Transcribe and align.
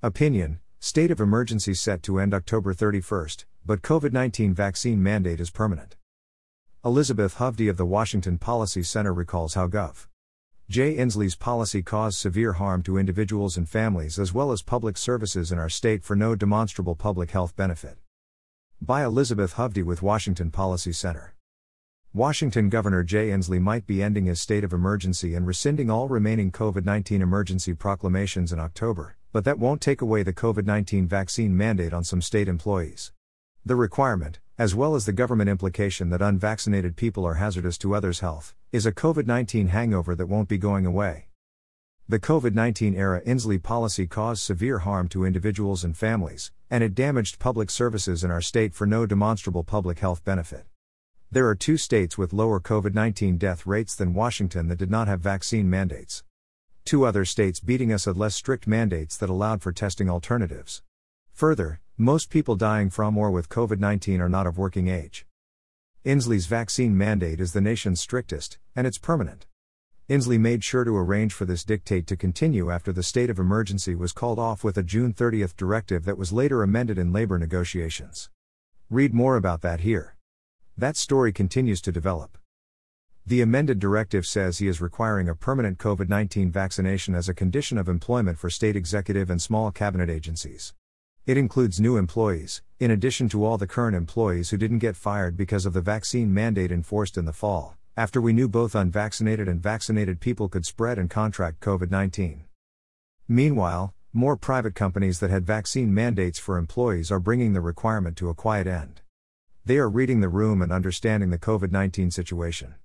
Opinion 0.00 0.60
State 0.78 1.10
of 1.10 1.18
emergency 1.18 1.74
set 1.74 2.04
to 2.04 2.20
end 2.20 2.32
October 2.32 2.72
31st, 2.72 3.46
but 3.66 3.82
COVID 3.82 4.12
19 4.12 4.54
vaccine 4.54 5.02
mandate 5.02 5.40
is 5.40 5.50
permanent. 5.50 5.96
Elizabeth 6.84 7.38
Hovde 7.38 7.68
of 7.68 7.76
the 7.76 7.84
Washington 7.84 8.38
Policy 8.38 8.84
Center 8.84 9.12
recalls 9.12 9.54
how 9.54 9.66
Gov. 9.66 10.06
Jay 10.70 10.94
Inslee's 10.96 11.34
policy 11.34 11.82
caused 11.82 12.16
severe 12.16 12.52
harm 12.52 12.80
to 12.84 12.96
individuals 12.96 13.56
and 13.56 13.68
families 13.68 14.20
as 14.20 14.32
well 14.32 14.52
as 14.52 14.62
public 14.62 14.96
services 14.96 15.50
in 15.50 15.58
our 15.58 15.68
state 15.68 16.04
for 16.04 16.14
no 16.14 16.36
demonstrable 16.36 16.94
public 16.94 17.32
health 17.32 17.56
benefit. 17.56 17.98
By 18.80 19.02
Elizabeth 19.02 19.54
Hovde 19.54 19.82
with 19.82 20.00
Washington 20.00 20.52
Policy 20.52 20.92
Center. 20.92 21.34
Washington 22.14 22.68
Governor 22.68 23.02
Jay 23.02 23.30
Inslee 23.30 23.60
might 23.60 23.84
be 23.84 24.00
ending 24.00 24.26
his 24.26 24.40
state 24.40 24.62
of 24.62 24.72
emergency 24.72 25.34
and 25.34 25.44
rescinding 25.44 25.90
all 25.90 26.06
remaining 26.06 26.52
COVID 26.52 26.84
19 26.84 27.20
emergency 27.20 27.74
proclamations 27.74 28.52
in 28.52 28.60
October, 28.60 29.16
but 29.32 29.44
that 29.44 29.58
won't 29.58 29.80
take 29.80 30.00
away 30.00 30.22
the 30.22 30.32
COVID 30.32 30.64
19 30.64 31.06
vaccine 31.06 31.56
mandate 31.56 31.92
on 31.92 32.04
some 32.04 32.22
state 32.22 32.48
employees. 32.48 33.12
The 33.64 33.76
requirement, 33.76 34.38
as 34.56 34.74
well 34.74 34.94
as 34.94 35.06
the 35.06 35.12
government 35.12 35.50
implication 35.50 36.10
that 36.10 36.22
unvaccinated 36.22 36.96
people 36.96 37.26
are 37.26 37.34
hazardous 37.34 37.76
to 37.78 37.94
others' 37.94 38.20
health, 38.20 38.54
is 38.72 38.86
a 38.86 38.92
COVID 38.92 39.26
19 39.26 39.68
hangover 39.68 40.14
that 40.14 40.26
won't 40.26 40.48
be 40.48 40.58
going 40.58 40.86
away. 40.86 41.28
The 42.08 42.18
COVID 42.18 42.54
19 42.54 42.94
era 42.94 43.20
Inslee 43.26 43.62
policy 43.62 44.06
caused 44.06 44.42
severe 44.42 44.78
harm 44.78 45.08
to 45.08 45.26
individuals 45.26 45.84
and 45.84 45.94
families, 45.94 46.50
and 46.70 46.82
it 46.82 46.94
damaged 46.94 47.38
public 47.38 47.68
services 47.68 48.24
in 48.24 48.30
our 48.30 48.40
state 48.40 48.72
for 48.72 48.86
no 48.86 49.04
demonstrable 49.04 49.62
public 49.62 49.98
health 49.98 50.24
benefit. 50.24 50.64
There 51.30 51.46
are 51.46 51.54
two 51.54 51.76
states 51.76 52.16
with 52.16 52.32
lower 52.32 52.60
COVID 52.60 52.94
19 52.94 53.36
death 53.36 53.66
rates 53.66 53.94
than 53.94 54.14
Washington 54.14 54.68
that 54.68 54.78
did 54.78 54.90
not 54.90 55.08
have 55.08 55.20
vaccine 55.20 55.68
mandates. 55.68 56.24
Two 56.88 57.04
other 57.04 57.26
states 57.26 57.60
beating 57.60 57.92
us 57.92 58.06
had 58.06 58.16
less 58.16 58.34
strict 58.34 58.66
mandates 58.66 59.14
that 59.18 59.28
allowed 59.28 59.60
for 59.60 59.72
testing 59.72 60.08
alternatives. 60.08 60.82
Further, 61.34 61.82
most 61.98 62.30
people 62.30 62.56
dying 62.56 62.88
from 62.88 63.18
or 63.18 63.30
with 63.30 63.50
COVID 63.50 63.78
19 63.78 64.22
are 64.22 64.28
not 64.30 64.46
of 64.46 64.56
working 64.56 64.88
age. 64.88 65.26
Inslee's 66.02 66.46
vaccine 66.46 66.96
mandate 66.96 67.42
is 67.42 67.52
the 67.52 67.60
nation's 67.60 68.00
strictest, 68.00 68.56
and 68.74 68.86
it's 68.86 68.96
permanent. 68.96 69.44
Inslee 70.08 70.40
made 70.40 70.64
sure 70.64 70.82
to 70.82 70.96
arrange 70.96 71.34
for 71.34 71.44
this 71.44 71.62
dictate 71.62 72.06
to 72.06 72.16
continue 72.16 72.70
after 72.70 72.90
the 72.90 73.02
state 73.02 73.28
of 73.28 73.38
emergency 73.38 73.94
was 73.94 74.14
called 74.14 74.38
off 74.38 74.64
with 74.64 74.78
a 74.78 74.82
June 74.82 75.12
30 75.12 75.44
directive 75.58 76.06
that 76.06 76.16
was 76.16 76.32
later 76.32 76.62
amended 76.62 76.96
in 76.96 77.12
labor 77.12 77.38
negotiations. 77.38 78.30
Read 78.88 79.12
more 79.12 79.36
about 79.36 79.60
that 79.60 79.80
here. 79.80 80.16
That 80.78 80.96
story 80.96 81.32
continues 81.32 81.82
to 81.82 81.92
develop. 81.92 82.38
The 83.28 83.42
amended 83.42 83.78
directive 83.78 84.26
says 84.26 84.56
he 84.56 84.68
is 84.68 84.80
requiring 84.80 85.28
a 85.28 85.34
permanent 85.34 85.76
COVID 85.76 86.08
19 86.08 86.50
vaccination 86.50 87.14
as 87.14 87.28
a 87.28 87.34
condition 87.34 87.76
of 87.76 87.86
employment 87.86 88.38
for 88.38 88.48
state 88.48 88.74
executive 88.74 89.28
and 89.28 89.42
small 89.42 89.70
cabinet 89.70 90.08
agencies. 90.08 90.72
It 91.26 91.36
includes 91.36 91.78
new 91.78 91.98
employees, 91.98 92.62
in 92.80 92.90
addition 92.90 93.28
to 93.28 93.44
all 93.44 93.58
the 93.58 93.66
current 93.66 93.94
employees 93.94 94.48
who 94.48 94.56
didn't 94.56 94.78
get 94.78 94.96
fired 94.96 95.36
because 95.36 95.66
of 95.66 95.74
the 95.74 95.82
vaccine 95.82 96.32
mandate 96.32 96.72
enforced 96.72 97.18
in 97.18 97.26
the 97.26 97.34
fall, 97.34 97.76
after 97.98 98.18
we 98.18 98.32
knew 98.32 98.48
both 98.48 98.74
unvaccinated 98.74 99.46
and 99.46 99.62
vaccinated 99.62 100.20
people 100.20 100.48
could 100.48 100.64
spread 100.64 100.98
and 100.98 101.10
contract 101.10 101.60
COVID 101.60 101.90
19. 101.90 102.44
Meanwhile, 103.28 103.92
more 104.14 104.38
private 104.38 104.74
companies 104.74 105.20
that 105.20 105.28
had 105.28 105.44
vaccine 105.44 105.92
mandates 105.92 106.38
for 106.38 106.56
employees 106.56 107.12
are 107.12 107.20
bringing 107.20 107.52
the 107.52 107.60
requirement 107.60 108.16
to 108.16 108.30
a 108.30 108.34
quiet 108.34 108.66
end. 108.66 109.02
They 109.66 109.76
are 109.76 109.90
reading 109.90 110.20
the 110.20 110.30
room 110.30 110.62
and 110.62 110.72
understanding 110.72 111.28
the 111.28 111.38
COVID 111.38 111.70
19 111.70 112.10
situation. 112.10 112.76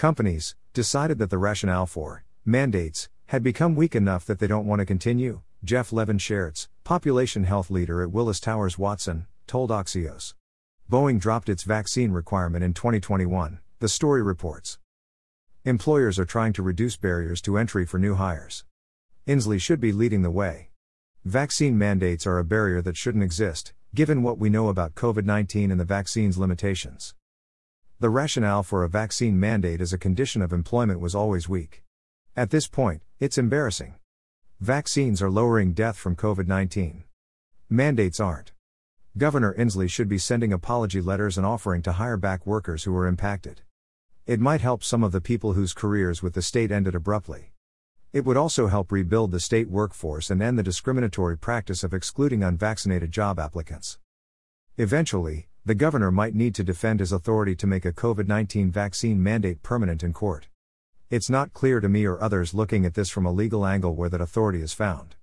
Companies 0.00 0.54
decided 0.72 1.18
that 1.18 1.28
the 1.28 1.36
rationale 1.36 1.84
for 1.84 2.24
mandates 2.46 3.10
had 3.26 3.42
become 3.42 3.76
weak 3.76 3.94
enough 3.94 4.24
that 4.24 4.38
they 4.38 4.46
don't 4.46 4.64
want 4.64 4.78
to 4.78 4.86
continue, 4.86 5.42
Jeff 5.62 5.92
Levin 5.92 6.16
Scherz, 6.16 6.68
population 6.84 7.44
health 7.44 7.68
leader 7.68 8.02
at 8.02 8.10
Willis 8.10 8.40
Towers 8.40 8.78
Watson, 8.78 9.26
told 9.46 9.68
Axios. 9.68 10.32
Boeing 10.90 11.20
dropped 11.20 11.50
its 11.50 11.64
vaccine 11.64 12.12
requirement 12.12 12.64
in 12.64 12.72
2021, 12.72 13.58
the 13.80 13.90
story 13.90 14.22
reports. 14.22 14.78
Employers 15.66 16.18
are 16.18 16.24
trying 16.24 16.54
to 16.54 16.62
reduce 16.62 16.96
barriers 16.96 17.42
to 17.42 17.58
entry 17.58 17.84
for 17.84 17.98
new 17.98 18.14
hires. 18.14 18.64
Inslee 19.26 19.60
should 19.60 19.80
be 19.80 19.92
leading 19.92 20.22
the 20.22 20.30
way. 20.30 20.70
Vaccine 21.26 21.76
mandates 21.76 22.26
are 22.26 22.38
a 22.38 22.42
barrier 22.42 22.80
that 22.80 22.96
shouldn't 22.96 23.22
exist, 23.22 23.74
given 23.94 24.22
what 24.22 24.38
we 24.38 24.48
know 24.48 24.68
about 24.68 24.94
COVID 24.94 25.26
19 25.26 25.70
and 25.70 25.78
the 25.78 25.84
vaccine's 25.84 26.38
limitations. 26.38 27.14
The 28.00 28.08
rationale 28.08 28.62
for 28.62 28.82
a 28.82 28.88
vaccine 28.88 29.38
mandate 29.38 29.82
as 29.82 29.92
a 29.92 29.98
condition 29.98 30.40
of 30.40 30.54
employment 30.54 31.00
was 31.00 31.14
always 31.14 31.50
weak. 31.50 31.82
At 32.34 32.48
this 32.48 32.66
point, 32.66 33.02
it's 33.18 33.36
embarrassing. 33.36 33.94
Vaccines 34.58 35.20
are 35.20 35.28
lowering 35.28 35.74
death 35.74 35.98
from 35.98 36.16
COVID 36.16 36.46
19. 36.46 37.04
Mandates 37.68 38.18
aren't. 38.18 38.52
Governor 39.18 39.52
Inslee 39.52 39.90
should 39.90 40.08
be 40.08 40.16
sending 40.16 40.50
apology 40.50 41.02
letters 41.02 41.36
and 41.36 41.46
offering 41.46 41.82
to 41.82 41.92
hire 41.92 42.16
back 42.16 42.46
workers 42.46 42.84
who 42.84 42.92
were 42.92 43.06
impacted. 43.06 43.60
It 44.24 44.40
might 44.40 44.62
help 44.62 44.82
some 44.82 45.04
of 45.04 45.12
the 45.12 45.20
people 45.20 45.52
whose 45.52 45.74
careers 45.74 46.22
with 46.22 46.32
the 46.32 46.40
state 46.40 46.72
ended 46.72 46.94
abruptly. 46.94 47.52
It 48.14 48.24
would 48.24 48.38
also 48.38 48.68
help 48.68 48.92
rebuild 48.92 49.30
the 49.30 49.40
state 49.40 49.68
workforce 49.68 50.30
and 50.30 50.40
end 50.40 50.58
the 50.58 50.62
discriminatory 50.62 51.36
practice 51.36 51.84
of 51.84 51.92
excluding 51.92 52.42
unvaccinated 52.42 53.12
job 53.12 53.38
applicants. 53.38 53.98
Eventually, 54.78 55.49
the 55.70 55.74
governor 55.76 56.10
might 56.10 56.34
need 56.34 56.52
to 56.52 56.64
defend 56.64 56.98
his 56.98 57.12
authority 57.12 57.54
to 57.54 57.64
make 57.64 57.84
a 57.84 57.92
COVID 57.92 58.26
19 58.26 58.72
vaccine 58.72 59.22
mandate 59.22 59.62
permanent 59.62 60.02
in 60.02 60.12
court. 60.12 60.48
It's 61.10 61.30
not 61.30 61.52
clear 61.52 61.78
to 61.78 61.88
me 61.88 62.04
or 62.06 62.20
others 62.20 62.52
looking 62.52 62.84
at 62.84 62.94
this 62.94 63.08
from 63.08 63.24
a 63.24 63.30
legal 63.30 63.64
angle 63.64 63.94
where 63.94 64.08
that 64.08 64.20
authority 64.20 64.62
is 64.62 64.72
found. 64.72 65.14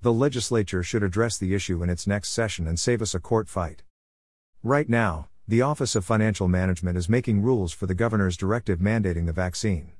The 0.00 0.10
legislature 0.10 0.82
should 0.82 1.02
address 1.02 1.36
the 1.36 1.54
issue 1.54 1.82
in 1.82 1.90
its 1.90 2.06
next 2.06 2.30
session 2.30 2.66
and 2.66 2.80
save 2.80 3.02
us 3.02 3.14
a 3.14 3.20
court 3.20 3.50
fight. 3.50 3.82
Right 4.62 4.88
now, 4.88 5.28
the 5.46 5.60
Office 5.60 5.94
of 5.94 6.06
Financial 6.06 6.48
Management 6.48 6.96
is 6.96 7.10
making 7.10 7.42
rules 7.42 7.74
for 7.74 7.84
the 7.84 7.94
governor's 7.94 8.38
directive 8.38 8.78
mandating 8.78 9.26
the 9.26 9.34
vaccine. 9.34 9.92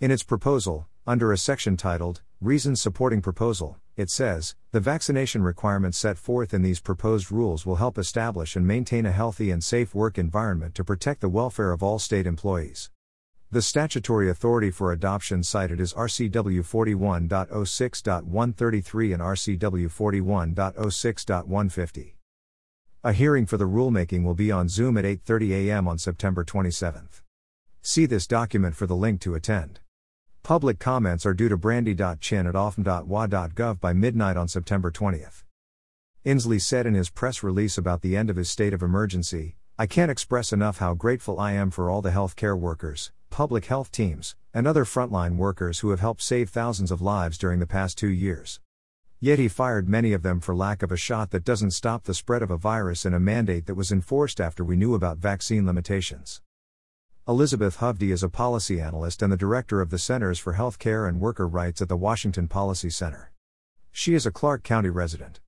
In 0.00 0.10
its 0.10 0.22
proposal, 0.22 0.86
under 1.06 1.32
a 1.32 1.38
section 1.38 1.78
titled, 1.78 2.20
Reasons 2.42 2.78
Supporting 2.78 3.22
Proposal, 3.22 3.78
it 4.00 4.10
says, 4.10 4.56
the 4.72 4.80
vaccination 4.80 5.42
requirements 5.42 5.98
set 5.98 6.18
forth 6.18 6.52
in 6.52 6.62
these 6.62 6.80
proposed 6.80 7.30
rules 7.30 7.64
will 7.64 7.76
help 7.76 7.98
establish 7.98 8.56
and 8.56 8.66
maintain 8.66 9.06
a 9.06 9.12
healthy 9.12 9.50
and 9.50 9.62
safe 9.62 9.94
work 9.94 10.18
environment 10.18 10.74
to 10.74 10.84
protect 10.84 11.20
the 11.20 11.28
welfare 11.28 11.70
of 11.70 11.82
all 11.82 11.98
state 11.98 12.26
employees. 12.26 12.90
The 13.52 13.62
statutory 13.62 14.30
authority 14.30 14.70
for 14.70 14.92
adoption 14.92 15.42
cited 15.42 15.80
is 15.80 15.92
RCW 15.92 16.62
41.06.133 16.62 19.12
and 19.12 19.22
RCW 19.22 19.88
41.06.150. 19.88 22.12
A 23.02 23.12
hearing 23.12 23.46
for 23.46 23.56
the 23.56 23.64
rulemaking 23.64 24.24
will 24.24 24.34
be 24.34 24.52
on 24.52 24.68
Zoom 24.68 24.98
at 24.98 25.04
8:30 25.04 25.52
a.m. 25.52 25.88
on 25.88 25.98
September 25.98 26.44
27. 26.44 27.08
See 27.82 28.06
this 28.06 28.26
document 28.26 28.76
for 28.76 28.86
the 28.86 28.94
link 28.94 29.20
to 29.22 29.34
attend. 29.34 29.80
Public 30.42 30.78
comments 30.78 31.24
are 31.26 31.34
due 31.34 31.48
to 31.48 31.56
brandy.chin 31.56 32.46
at 32.46 32.54
ofm.wa.gov 32.54 33.80
by 33.80 33.92
midnight 33.92 34.36
on 34.36 34.48
September 34.48 34.90
20th. 34.90 35.44
Inslee 36.24 36.60
said 36.60 36.86
in 36.86 36.94
his 36.94 37.10
press 37.10 37.42
release 37.42 37.78
about 37.78 38.02
the 38.02 38.16
end 38.16 38.30
of 38.30 38.36
his 38.36 38.50
state 38.50 38.72
of 38.72 38.82
emergency 38.82 39.56
I 39.78 39.86
can't 39.86 40.10
express 40.10 40.52
enough 40.52 40.76
how 40.76 40.92
grateful 40.92 41.40
I 41.40 41.52
am 41.52 41.70
for 41.70 41.88
all 41.88 42.02
the 42.02 42.10
healthcare 42.10 42.58
workers, 42.58 43.12
public 43.30 43.64
health 43.64 43.90
teams, 43.90 44.36
and 44.52 44.66
other 44.66 44.84
frontline 44.84 45.36
workers 45.36 45.78
who 45.78 45.88
have 45.88 46.00
helped 46.00 46.20
save 46.20 46.50
thousands 46.50 46.90
of 46.90 47.00
lives 47.00 47.38
during 47.38 47.60
the 47.60 47.66
past 47.66 47.96
two 47.96 48.10
years. 48.10 48.60
Yet 49.20 49.38
he 49.38 49.48
fired 49.48 49.88
many 49.88 50.12
of 50.12 50.22
them 50.22 50.40
for 50.40 50.54
lack 50.54 50.82
of 50.82 50.92
a 50.92 50.98
shot 50.98 51.30
that 51.30 51.44
doesn't 51.44 51.70
stop 51.70 52.04
the 52.04 52.12
spread 52.12 52.42
of 52.42 52.50
a 52.50 52.58
virus 52.58 53.06
in 53.06 53.14
a 53.14 53.20
mandate 53.20 53.64
that 53.64 53.74
was 53.74 53.90
enforced 53.90 54.38
after 54.38 54.62
we 54.62 54.76
knew 54.76 54.94
about 54.94 55.16
vaccine 55.16 55.64
limitations. 55.64 56.42
Elizabeth 57.28 57.78
Hovde 57.78 58.10
is 58.10 58.22
a 58.22 58.30
policy 58.30 58.80
analyst 58.80 59.20
and 59.20 59.30
the 59.30 59.36
director 59.36 59.82
of 59.82 59.90
the 59.90 59.98
Centers 59.98 60.38
for 60.38 60.54
Healthcare 60.54 61.06
and 61.06 61.20
Worker 61.20 61.46
Rights 61.46 61.82
at 61.82 61.88
the 61.88 61.96
Washington 61.96 62.48
Policy 62.48 62.88
Center. 62.88 63.30
She 63.92 64.14
is 64.14 64.24
a 64.24 64.30
Clark 64.30 64.64
County 64.64 64.88
resident. 64.88 65.38